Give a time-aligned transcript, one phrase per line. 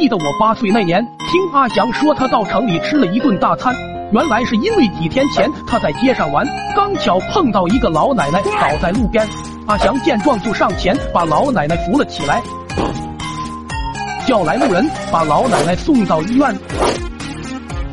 [0.00, 3.76] 记得我八岁那年，听阿祥说他到城里吃了一顿大餐，
[4.12, 6.42] 原来是因为几天前他在街上玩，
[6.74, 9.28] 刚巧碰到一个老奶奶倒在路边。
[9.66, 12.42] 阿祥见状就上前把老奶奶扶了起来，
[14.26, 16.58] 叫来路人把老奶奶送到医院。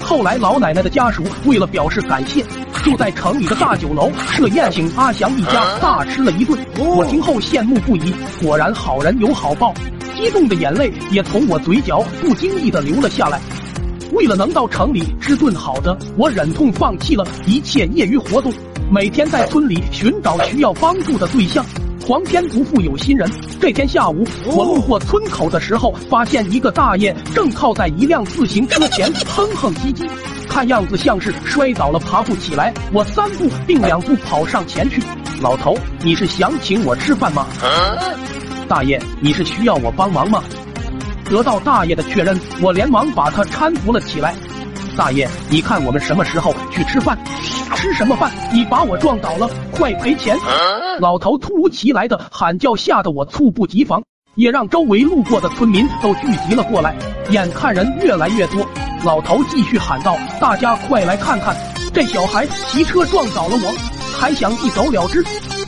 [0.00, 2.44] 后来老奶奶的家属为了表示感谢，
[2.84, 6.56] 就在城里的大酒楼设宴请阿祥一家大吃了一顿。
[6.78, 9.74] 我听后羡慕不已，果然好人有好报。
[10.16, 13.38] 激动的眼泪也从我嘴角不经意的流了下来。
[14.12, 18.50] 为了能到城里吃顿好的，我忍痛放弃了一切业余活动，
[18.90, 21.64] 每天在村里寻找需要帮助的对象。
[22.06, 23.28] 皇天不负有心人，
[23.60, 30.08] 这天下午我路过村口的时候，发现一个大爷正靠在一辆自行车前哼哼唧唧，
[30.48, 32.72] 看样子像是摔倒了爬不起来。
[32.92, 35.02] 我三步并两步跑上前去
[35.42, 37.44] ：“老头，你是想请我吃饭吗？”
[38.68, 40.42] 大爷，你是需要我帮忙吗？
[41.30, 44.34] 得到大爷的确认，我连忙把他搀扶了起来。
[44.96, 47.16] 大爷，你看我们什么时候去吃饭？
[47.76, 48.32] 吃什么饭？
[48.52, 50.36] 你把我撞倒了，快赔钱！
[50.98, 54.02] 老头突如其来的喊叫吓得我猝不及防，
[54.34, 56.96] 也让周围路过的村民都聚集了过来。
[57.30, 58.66] 眼看人越来越多，
[59.04, 61.56] 老头继续喊道：“大家快来看看，
[61.92, 63.74] 这小孩骑车撞倒了我，
[64.18, 65.24] 还想一走了之。”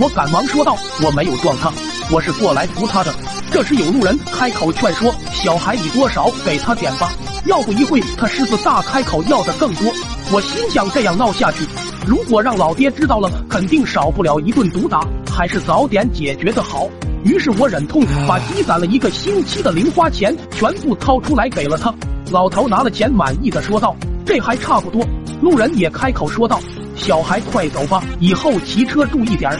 [0.00, 1.70] 我赶忙说道：“我没有撞他。”
[2.12, 3.10] 我是过来扶他的。
[3.50, 7.10] 这时有路人开口劝说：“小孩你多少给他点吧，
[7.46, 9.90] 要不一会他狮子大开口要的更多。”
[10.30, 11.66] 我心想这样闹下去，
[12.06, 15.00] 如果让老爹知道了，肯定少不了一顿毒打，
[15.34, 16.86] 还是早点解决的好。
[17.24, 21.94] 于是我忍痛把积攒了一个星期的零花钱全部掏出来给了他。
[22.30, 23.96] 老头拿了钱，满意的说道
[24.26, 25.02] ：“这还差不多。”
[25.40, 26.60] 路人也开口说道。
[26.96, 28.02] 小孩，快走吧！
[28.20, 29.58] 以后骑车注意点儿。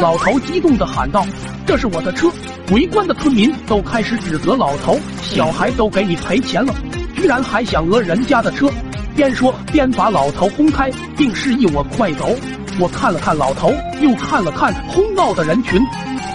[0.00, 1.24] 老头激动的喊道
[1.66, 2.30] ：“这是我的车！”
[2.72, 6.74] 围观的村民都开始指责老头：“小孩都给你赔钱了，
[7.14, 8.70] 居然还想讹人家的车！”
[9.16, 12.34] 边说边把老头轰开，并示意我快走。
[12.78, 15.80] 我看了看老头，又看了看哄闹的人群，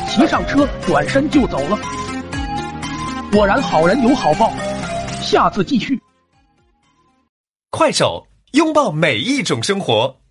[0.09, 1.77] 骑上车转身就走了。
[3.31, 4.51] 果然好人有好报，
[5.21, 6.01] 下次继续。
[7.69, 10.22] 快手，拥抱每一种生活。